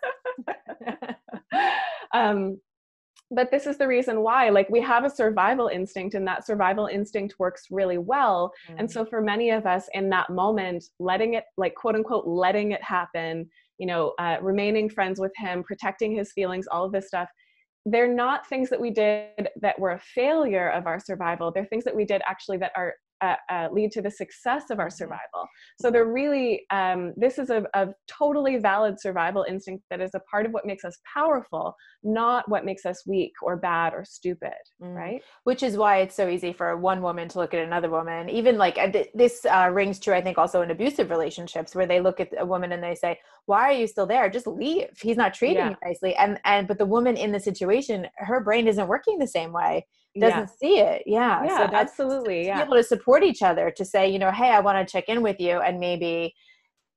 [2.14, 2.58] um,
[3.34, 6.88] but this is the reason why like we have a survival instinct and that survival
[6.88, 8.76] instinct works really well mm.
[8.78, 12.72] and so for many of us in that moment letting it like quote unquote letting
[12.72, 17.08] it happen you know uh, remaining friends with him protecting his feelings all of this
[17.08, 17.30] stuff
[17.86, 21.52] they're not things that we did that were a failure of our survival.
[21.52, 24.80] They're things that we did actually that are uh, uh, lead to the success of
[24.80, 24.98] our mm-hmm.
[24.98, 25.48] survival.
[25.80, 30.20] So they're really, um, this is a, a, totally valid survival instinct that is a
[30.32, 34.52] part of what makes us powerful, not what makes us weak or bad or stupid,
[34.82, 34.94] mm.
[34.94, 35.22] right?
[35.46, 38.30] Which is why it's so easy for one woman to look at another woman.
[38.30, 38.78] Even like
[39.14, 42.46] this uh, rings true, I think, also in abusive relationships where they look at a
[42.46, 44.30] woman and they say, "Why are you still there?
[44.30, 44.90] Just leave.
[45.02, 45.70] He's not treating yeah.
[45.70, 49.28] you nicely." And and but the woman in the situation, her brain isn't working the
[49.28, 49.86] same way
[50.20, 50.46] doesn't yeah.
[50.60, 51.04] see it.
[51.06, 51.44] Yeah.
[51.44, 52.46] Yeah, so absolutely.
[52.46, 52.58] Yeah.
[52.58, 55.10] Be able to support each other to say, you know, hey, I want to check
[55.10, 56.34] in with you and maybe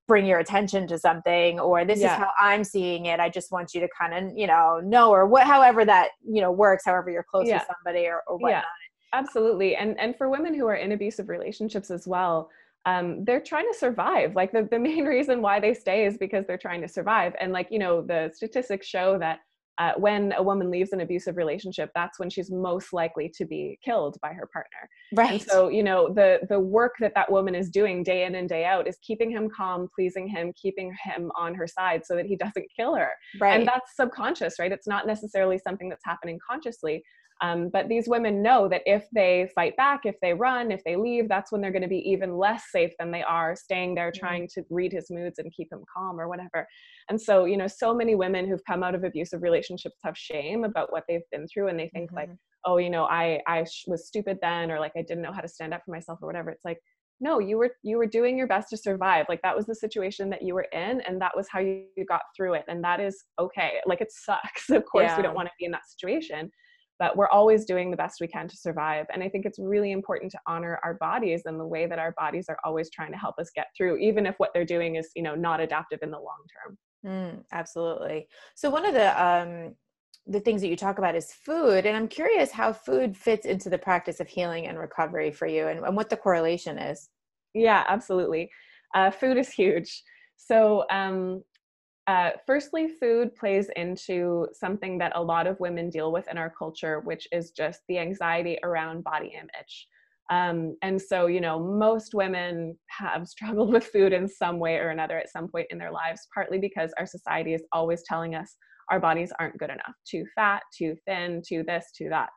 [0.07, 2.13] bring your attention to something or this yeah.
[2.13, 3.19] is how I'm seeing it.
[3.19, 6.41] I just want you to kind of, you know, know or what however that, you
[6.41, 7.59] know, works, however you're close yeah.
[7.59, 8.63] to somebody or, or whatnot.
[8.63, 9.77] Yeah, absolutely.
[9.77, 12.51] And and for women who are in abusive relationships as well,
[12.87, 14.37] um, they're trying to survive.
[14.37, 17.35] Like the, the main reason why they stay is because they're trying to survive.
[17.41, 19.41] And like, you know, the statistics show that
[19.79, 23.79] uh, when a woman leaves an abusive relationship that's when she's most likely to be
[23.85, 24.89] killed by her partner.
[25.15, 25.33] Right.
[25.33, 28.49] and so you know the the work that that woman is doing day in and
[28.49, 32.27] day out is keeping him calm pleasing him keeping him on her side so that
[32.27, 33.11] he doesn't kill her.
[33.41, 33.59] Right.
[33.59, 34.73] and that's subconscious right?
[34.73, 37.03] It's not necessarily something that's happening consciously
[37.43, 40.97] um, but these women know that if they fight back, if they run, if they
[40.97, 44.11] leave, that's when they're going to be even less safe than they are staying there
[44.11, 44.27] mm-hmm.
[44.27, 46.67] trying to read his moods and keep him calm or whatever.
[47.11, 50.65] And so, you know, so many women who've come out of abusive relationships have shame
[50.65, 52.17] about what they've been through and they think mm-hmm.
[52.17, 52.31] like,
[52.65, 55.49] oh, you know, I I was stupid then or like I didn't know how to
[55.49, 56.51] stand up for myself or whatever.
[56.51, 56.79] It's like
[57.21, 60.29] no you were you were doing your best to survive like that was the situation
[60.29, 63.25] that you were in and that was how you, got through it and that is
[63.39, 65.17] okay like it sucks of course yeah.
[65.17, 66.51] we don't want to be in that situation
[66.99, 69.07] but we're always doing the best we can to survive.
[69.13, 72.13] And i think it's really important to honor our bodies and the way that our
[72.19, 75.11] bodies are always trying to help us get through even if what they're doing is
[75.15, 76.79] you know not adaptive in the long term.
[77.05, 78.27] Mm, absolutely.
[78.55, 79.75] So one of the um
[80.27, 83.71] the things that you talk about is food and i'm curious how food fits into
[83.71, 87.09] the practice of healing and recovery for you and, and what the correlation is.
[87.55, 88.51] Yeah absolutely.
[88.95, 90.03] Uh, food is huge.
[90.37, 91.43] So um,
[92.07, 96.53] uh, firstly, food plays into something that a lot of women deal with in our
[96.57, 99.89] culture, which is just the anxiety around body image.
[100.31, 104.91] Um, and so, you know, most women have struggled with food in some way or
[104.91, 108.57] another at some point in their lives, partly because our society is always telling us
[108.91, 112.29] our bodies aren't good enough too fat, too thin, too this, too that.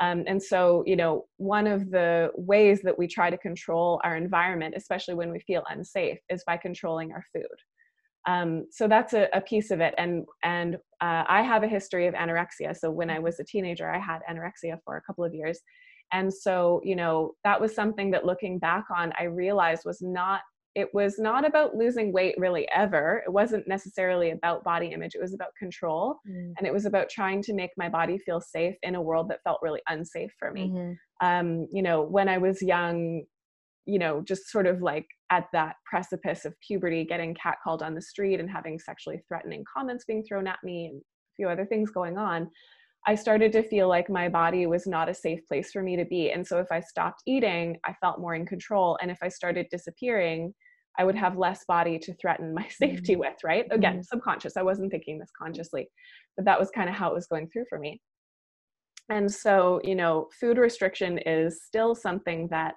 [0.00, 4.16] Um, and so, you know, one of the ways that we try to control our
[4.16, 7.46] environment, especially when we feel unsafe, is by controlling our food.
[8.26, 9.94] Um, so that's a, a, piece of it.
[9.98, 12.74] And and uh, I have a history of anorexia.
[12.76, 15.60] So when I was a teenager, I had anorexia for a couple of years.
[16.12, 20.42] And so, you know, that was something that looking back on, I realized was not,
[20.74, 23.22] it was not about losing weight really ever.
[23.26, 25.14] It wasn't necessarily about body image.
[25.14, 26.16] It was about control.
[26.28, 26.52] Mm.
[26.56, 29.42] And it was about trying to make my body feel safe in a world that
[29.44, 30.70] felt really unsafe for me.
[30.70, 31.26] Mm-hmm.
[31.26, 33.24] Um, you know, when I was young,
[33.86, 38.02] you know, just sort of like at that precipice of puberty, getting catcalled on the
[38.02, 41.90] street and having sexually threatening comments being thrown at me and a few other things
[41.90, 42.50] going on,
[43.06, 46.04] I started to feel like my body was not a safe place for me to
[46.04, 46.30] be.
[46.30, 48.98] And so if I stopped eating, I felt more in control.
[49.02, 50.54] And if I started disappearing,
[50.98, 53.20] I would have less body to threaten my safety mm-hmm.
[53.20, 53.66] with, right?
[53.70, 54.02] Again, mm-hmm.
[54.02, 54.56] subconscious.
[54.56, 55.88] I wasn't thinking this consciously,
[56.36, 58.00] but that was kind of how it was going through for me.
[59.10, 62.74] And so, you know, food restriction is still something that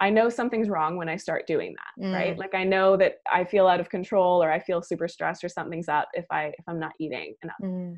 [0.00, 2.14] I know something's wrong when I start doing that, mm.
[2.14, 2.38] right?
[2.38, 5.48] Like I know that I feel out of control or I feel super stressed or
[5.48, 7.56] something's up if I if I'm not eating enough.
[7.62, 7.96] Mm.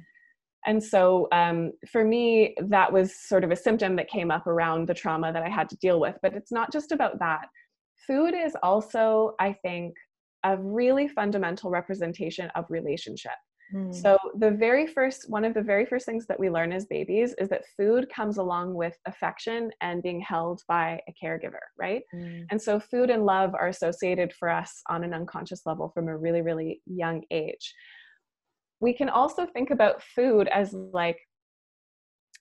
[0.67, 4.89] And so um, for me, that was sort of a symptom that came up around
[4.89, 6.17] the trauma that I had to deal with.
[6.23, 7.47] But it's not just about that.
[8.07, 9.95] Food is also, I think,
[10.45, 13.33] a really fundamental representation of relationship.
[13.75, 13.95] Mm.
[13.95, 17.35] So the very first one of the very first things that we learn as babies
[17.39, 22.03] is that food comes along with affection and being held by a caregiver, right?
[22.15, 22.47] Mm.
[22.51, 26.17] And so food and love are associated for us on an unconscious level from a
[26.17, 27.75] really really young age.
[28.81, 31.19] We can also think about food as like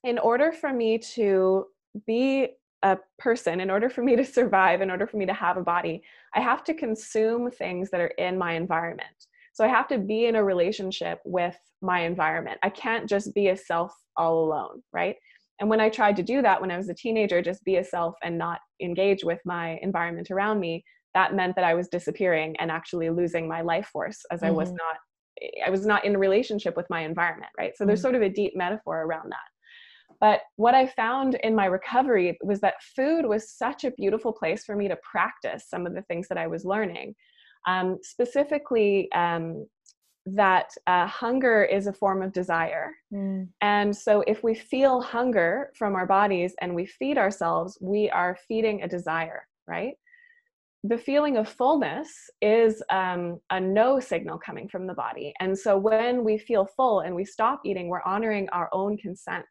[0.02, 1.66] in order for me to
[2.06, 2.48] be
[2.82, 5.62] a person, in order for me to survive, in order for me to have a
[5.62, 6.02] body,
[6.34, 9.26] I have to consume things that are in my environment.
[9.52, 12.58] So I have to be in a relationship with my environment.
[12.62, 15.16] I can't just be a self all alone, right?
[15.60, 17.84] And when I tried to do that when I was a teenager, just be a
[17.84, 20.84] self and not engage with my environment around me,
[21.14, 24.48] that meant that I was disappearing and actually losing my life force as mm-hmm.
[24.48, 24.76] I was mm-hmm.
[24.76, 24.96] not
[25.66, 27.72] I was not in a relationship with my environment, right?
[27.74, 28.04] So there's mm-hmm.
[28.04, 30.18] sort of a deep metaphor around that.
[30.20, 34.64] but what I found in my recovery was that food was such a beautiful place
[34.64, 37.14] for me to practice some of the things that I was learning.
[37.66, 39.66] Um, specifically, um,
[40.26, 42.94] that uh, hunger is a form of desire.
[43.12, 43.48] Mm.
[43.60, 48.36] And so, if we feel hunger from our bodies and we feed ourselves, we are
[48.46, 49.94] feeding a desire, right?
[50.84, 52.08] The feeling of fullness
[52.40, 55.34] is um, a no signal coming from the body.
[55.40, 59.46] And so, when we feel full and we stop eating, we're honoring our own consent.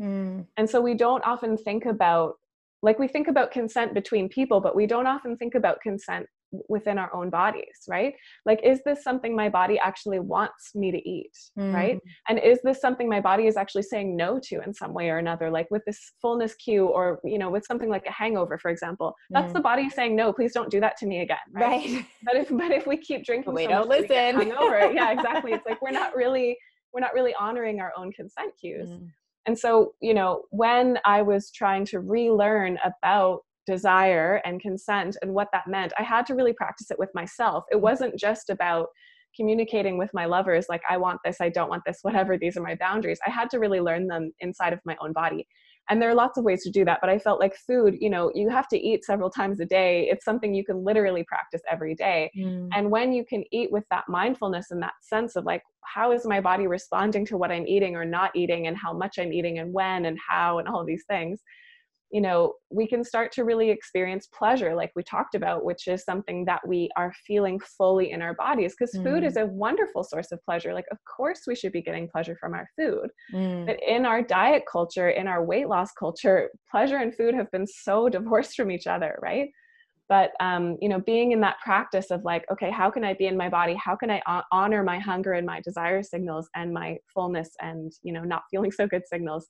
[0.00, 0.46] Mm.
[0.56, 2.34] And so, we don't often think about
[2.82, 6.26] like we think about consent between people but we don't often think about consent
[6.68, 8.14] within our own bodies right
[8.46, 11.72] like is this something my body actually wants me to eat mm.
[11.72, 15.10] right and is this something my body is actually saying no to in some way
[15.10, 18.58] or another like with this fullness cue or you know with something like a hangover
[18.58, 19.54] for example that's mm.
[19.54, 22.06] the body saying no please don't do that to me again right, right.
[22.24, 25.66] but if but if we keep drinking we so don't listen hungover yeah exactly it's
[25.66, 26.56] like we're not really
[26.92, 29.08] we're not really honoring our own consent cues mm.
[29.46, 35.32] and so you know when i was trying to relearn about desire and consent and
[35.32, 37.64] what that meant, I had to really practice it with myself.
[37.70, 38.88] It wasn't just about
[39.36, 42.62] communicating with my lovers like i want this i don't want this whatever these are
[42.62, 43.18] my boundaries.
[43.26, 45.46] I had to really learn them inside of my own body.
[45.90, 48.08] And there are lots of ways to do that but i felt like food you
[48.08, 50.08] know you have to eat several times a day.
[50.10, 52.30] It's something you can literally practice every day.
[52.38, 52.68] Mm.
[52.74, 56.24] and when you can eat with that mindfulness and that sense of like how is
[56.24, 59.58] my body responding to what i'm eating or not eating and how much i'm eating
[59.58, 61.42] and when and how and all of these things
[62.14, 66.04] you know, we can start to really experience pleasure, like we talked about, which is
[66.04, 68.76] something that we are feeling fully in our bodies.
[68.78, 69.02] Because mm.
[69.02, 69.42] food is mm.
[69.42, 70.72] a wonderful source of pleasure.
[70.72, 73.08] Like, of course, we should be getting pleasure from our food.
[73.34, 73.66] Mm.
[73.66, 77.66] But in our diet culture, in our weight loss culture, pleasure and food have been
[77.66, 79.48] so divorced from each other, right?
[80.08, 83.26] But um, you know, being in that practice of like, okay, how can I be
[83.26, 83.74] in my body?
[83.74, 84.22] How can I
[84.52, 88.70] honor my hunger and my desire signals and my fullness and you know, not feeling
[88.70, 89.48] so good signals?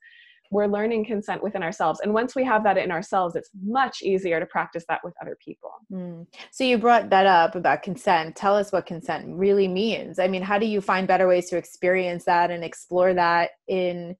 [0.55, 1.99] We're learning consent within ourselves.
[2.01, 5.37] And once we have that in ourselves, it's much easier to practice that with other
[5.45, 5.73] people.
[5.93, 6.29] Mm.
[6.53, 8.37] So you brought that up about consent.
[8.37, 10.21] Tell us what consent really means.
[10.21, 14.15] I mean, how do you find better ways to experience that and explore that in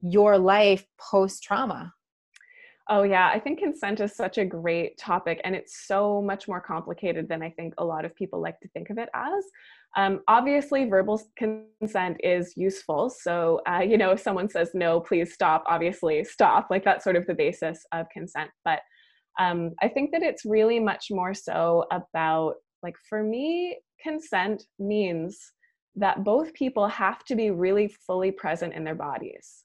[0.00, 1.94] your life post trauma?
[2.90, 3.28] Oh, yeah.
[3.28, 7.42] I think consent is such a great topic, and it's so much more complicated than
[7.42, 9.44] I think a lot of people like to think of it as.
[9.96, 13.10] Um, obviously, verbal consent is useful.
[13.10, 16.68] So, uh, you know, if someone says no, please stop, obviously stop.
[16.70, 18.50] Like that's sort of the basis of consent.
[18.64, 18.80] But
[19.38, 25.52] um, I think that it's really much more so about, like, for me, consent means
[25.96, 29.64] that both people have to be really fully present in their bodies.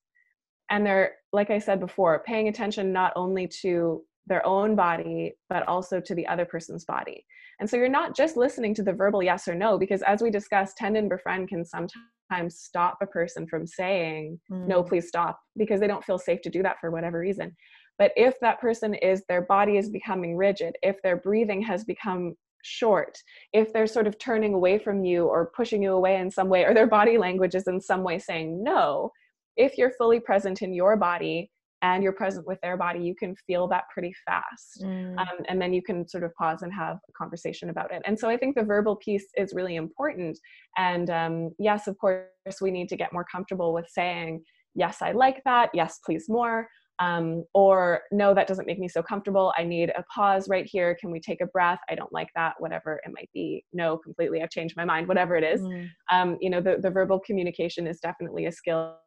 [0.74, 5.68] And they're, like I said before, paying attention not only to their own body, but
[5.68, 7.28] also to the other person's body.
[7.60, 10.32] And so you're not just listening to the verbal yes or no, because as we
[10.32, 14.66] discussed, tend and befriend can sometimes stop a person from saying, mm.
[14.68, 17.56] no, please stop, because they don't feel safe to do that for whatever reason.
[18.00, 22.34] But if that person is, their body is becoming rigid, if their breathing has become
[22.64, 23.16] short,
[23.52, 26.64] if they're sort of turning away from you or pushing you away in some way,
[26.64, 29.12] or their body language is in some way saying no,
[29.58, 31.50] if you're fully present in your body,
[31.84, 34.82] and you're present with their body, you can feel that pretty fast.
[34.82, 35.18] Mm.
[35.20, 38.02] Um, and then you can sort of pause and have a conversation about it.
[38.06, 40.40] And so I think the verbal piece is really important.
[40.78, 42.30] And um, yes, of course,
[42.62, 44.44] we need to get more comfortable with saying,
[44.76, 45.72] yes, I like that.
[45.74, 46.70] Yes, please more.
[47.00, 49.54] Um, or no, that doesn't make me so comfortable.
[49.58, 50.96] I need a pause right here.
[51.00, 51.80] Can we take a breath?
[51.90, 53.66] I don't like that, whatever it might be.
[53.74, 54.42] No, completely.
[54.42, 55.62] I've changed my mind, whatever it is.
[55.62, 55.90] Mm.
[56.12, 58.98] Um, you know, the, the verbal communication is definitely a skill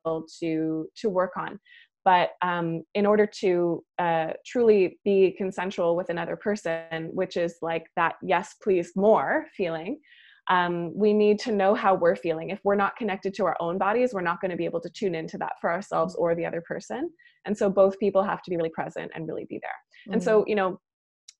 [0.40, 1.58] to, to work on.
[2.04, 7.86] But um, in order to uh, truly be consensual with another person, which is like
[7.96, 9.98] that yes, please, more feeling,
[10.48, 12.50] um, we need to know how we're feeling.
[12.50, 14.90] If we're not connected to our own bodies, we're not going to be able to
[14.90, 17.10] tune into that for ourselves or the other person.
[17.44, 19.70] And so both people have to be really present and really be there.
[19.70, 20.12] Mm-hmm.
[20.14, 20.48] And so, mm-hmm.
[20.50, 20.80] you know,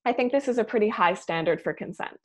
[0.05, 2.21] I think this is a pretty high standard for consent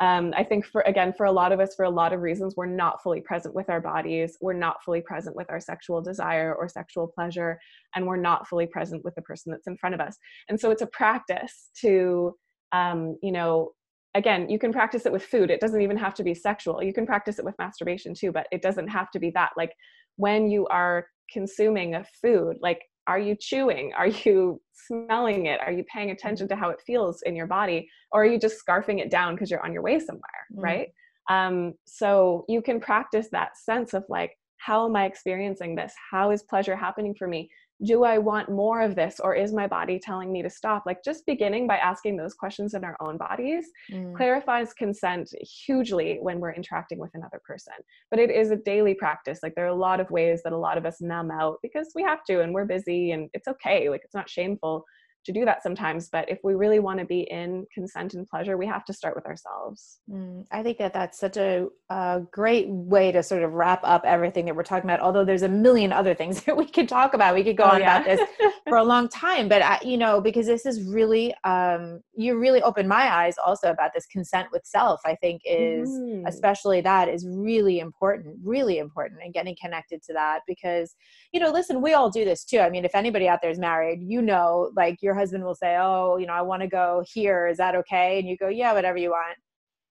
[0.00, 2.54] um, i think for again for a lot of us for a lot of reasons
[2.56, 6.54] we're not fully present with our bodies we're not fully present with our sexual desire
[6.54, 7.58] or sexual pleasure
[7.94, 10.16] and we're not fully present with the person that's in front of us
[10.48, 12.34] and so it's a practice to
[12.72, 13.70] um, you know
[14.14, 15.50] again you can practice it with food.
[15.50, 16.82] It doesn't even have to be sexual.
[16.82, 19.50] You can practice it with masturbation too but it doesn't have to be that.
[19.56, 19.72] Like
[20.16, 23.92] when you are consuming a food like are you chewing?
[23.98, 25.60] Are you smelling it?
[25.60, 27.88] Are you paying attention to how it feels in your body?
[28.12, 30.62] Or are you just scarfing it down because you're on your way somewhere mm.
[30.62, 30.88] right?
[31.30, 35.92] Um, so you can practice that sense of like how am i experiencing this?
[36.10, 37.48] How is pleasure happening for me
[37.84, 40.82] do I want more of this or is my body telling me to stop?
[40.84, 44.16] Like just beginning by asking those questions in our own bodies mm.
[44.16, 45.30] clarifies consent
[45.66, 47.74] hugely when we're interacting with another person.
[48.10, 49.40] But it is a daily practice.
[49.42, 51.92] Like there are a lot of ways that a lot of us numb out because
[51.94, 53.88] we have to and we're busy and it's okay.
[53.88, 54.84] Like it's not shameful
[55.28, 58.56] to do that sometimes but if we really want to be in consent and pleasure
[58.56, 62.66] we have to start with ourselves mm, i think that that's such a, a, great
[62.70, 65.92] way to sort of wrap up everything that we're talking about although there's a million
[65.92, 68.00] other things that we could talk about we could go oh, on yeah.
[68.00, 68.26] about this
[68.68, 72.62] for a long time but I, you know because this is really um, you really
[72.62, 76.22] opened my eyes also about this consent with self i think is mm.
[76.26, 80.94] especially that is really important really important and getting connected to that because
[81.32, 83.58] you know listen we all do this too i mean if anybody out there is
[83.58, 87.04] married you know like your husband will say, Oh, you know, I want to go
[87.12, 87.46] here.
[87.46, 88.18] Is that okay?
[88.18, 89.36] And you go, Yeah, whatever you want.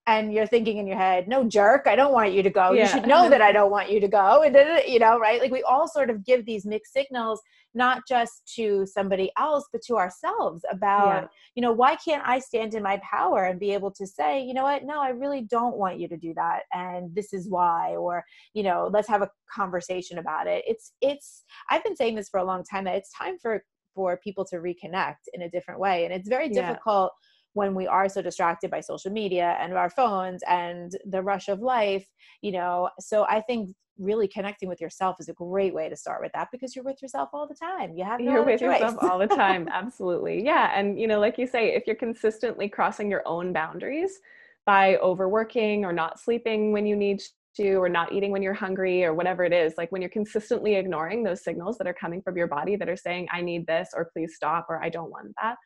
[0.08, 2.72] And you're thinking in your head, No, jerk, I don't want you to go.
[2.72, 2.84] Yeah.
[2.84, 4.44] You should know that I don't want you to go.
[4.44, 4.56] And,
[4.88, 5.42] you know, right?
[5.42, 7.42] Like we all sort of give these mixed signals,
[7.74, 11.28] not just to somebody else, but to ourselves about, yeah.
[11.56, 14.54] you know, why can't I stand in my power and be able to say, you
[14.54, 14.84] know what?
[14.84, 16.62] No, I really don't want you to do that.
[16.74, 18.24] And this is why, or,
[18.54, 20.64] you know, let's have a conversation about it.
[20.66, 23.64] It's, it's, I've been saying this for a long time that it's time for
[23.98, 26.06] for people to reconnect in a different way.
[26.06, 26.62] And it's very yeah.
[26.62, 27.12] difficult
[27.54, 31.60] when we are so distracted by social media and our phones and the rush of
[31.62, 32.06] life,
[32.44, 32.92] you know.
[33.00, 36.50] So I think really connecting with yourself is a great way to start with that
[36.52, 37.96] because you're with yourself all the time.
[37.96, 38.80] You have no you're with choice.
[38.80, 39.68] yourself all the time.
[39.74, 40.46] Absolutely.
[40.46, 40.72] Yeah.
[40.78, 44.20] And you know, like you say, if you're consistently crossing your own boundaries
[44.68, 47.24] by overworking or not sleeping when you need
[47.58, 50.76] to or not eating when you're hungry or whatever it is like when you're consistently
[50.76, 53.90] ignoring those signals that are coming from your body that are saying i need this
[53.96, 55.58] or please stop or i don't want that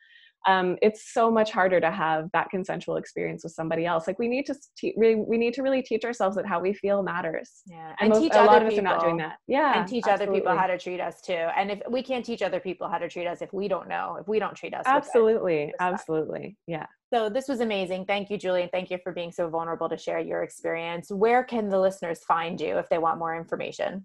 [0.46, 4.06] um, it's so much harder to have that consensual experience with somebody else.
[4.06, 6.72] Like we need to te- really, we need to really teach ourselves that how we
[6.72, 7.62] feel matters.
[7.66, 9.36] Yeah, and, and most, teach a lot of us are not doing that.
[9.46, 10.26] Yeah, and teach absolutely.
[10.26, 11.32] other people how to treat us too.
[11.32, 14.18] And if we can't teach other people how to treat us, if we don't know,
[14.20, 16.86] if we don't treat us, absolutely, absolutely, yeah.
[17.12, 18.06] So this was amazing.
[18.06, 21.10] Thank you, Julie, and thank you for being so vulnerable to share your experience.
[21.10, 24.04] Where can the listeners find you if they want more information?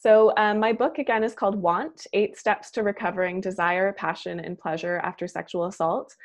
[0.00, 4.58] So, um, my book again is called Want Eight Steps to Recovering Desire, Passion, and
[4.58, 6.16] Pleasure After Sexual Assault.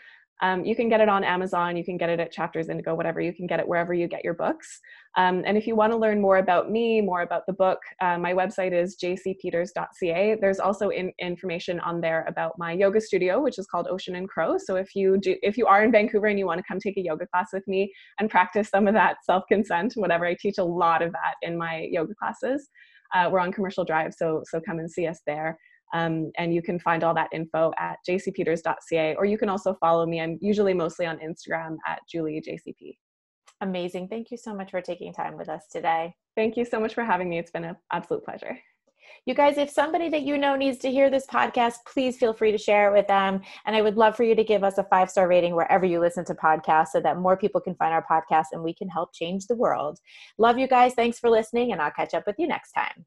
[0.41, 3.19] Um, you can get it on Amazon, you can get it at Chapters Indigo, whatever.
[3.19, 4.79] You can get it wherever you get your books.
[5.17, 8.19] Um, and if you want to learn more about me, more about the book, uh,
[8.19, 10.37] my website is jcpeters.ca.
[10.39, 14.29] There's also in, information on there about my yoga studio, which is called Ocean and
[14.29, 14.57] Crow.
[14.59, 16.97] So if you do, if you are in Vancouver and you want to come take
[16.97, 20.63] a yoga class with me and practice some of that self-consent, whatever, I teach a
[20.63, 22.69] lot of that in my yoga classes.
[23.15, 25.57] Uh, we're on Commercial Drive, so so come and see us there.
[25.93, 30.05] Um, and you can find all that info at jcpeters.ca, or you can also follow
[30.05, 30.21] me.
[30.21, 32.97] I'm usually mostly on Instagram at juliejcp.
[33.61, 34.07] Amazing.
[34.07, 36.13] Thank you so much for taking time with us today.
[36.35, 37.39] Thank you so much for having me.
[37.39, 38.57] It's been an absolute pleasure.
[39.25, 42.51] You guys, if somebody that you know needs to hear this podcast, please feel free
[42.51, 43.41] to share it with them.
[43.65, 45.99] And I would love for you to give us a five star rating wherever you
[45.99, 49.13] listen to podcasts so that more people can find our podcast and we can help
[49.13, 49.99] change the world.
[50.37, 50.93] Love you guys.
[50.93, 53.05] Thanks for listening, and I'll catch up with you next time.